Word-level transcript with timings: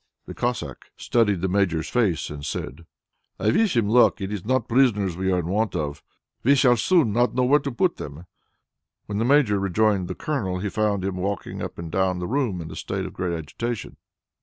The 0.25 0.33
Cossack 0.33 0.85
studied 0.97 1.41
the 1.41 1.47
Major's 1.47 1.87
face 1.87 2.31
and 2.31 2.43
said, 2.43 2.87
"I 3.39 3.51
wish 3.51 3.77
him 3.77 3.87
luck. 3.87 4.19
It 4.19 4.31
is 4.33 4.43
not 4.43 4.67
prisoners 4.67 5.15
we 5.15 5.31
are 5.31 5.37
in 5.37 5.45
want 5.45 5.75
of. 5.75 6.01
We 6.43 6.55
shall 6.55 6.75
soon 6.75 7.13
not 7.13 7.35
know 7.35 7.43
where 7.43 7.59
to 7.59 7.71
put 7.71 7.97
them." 7.97 8.25
When 9.05 9.19
the 9.19 9.25
Major 9.25 9.59
rejoined 9.59 10.07
the 10.07 10.15
Colonel, 10.15 10.57
he 10.57 10.69
found 10.69 11.05
him 11.05 11.17
walking 11.17 11.61
up 11.61 11.77
and 11.77 11.91
down 11.91 12.17
the 12.17 12.25
room 12.25 12.61
in 12.61 12.71
a 12.71 12.75
state 12.75 13.05
of 13.05 13.13
great 13.13 13.37
agitation. 13.37 13.97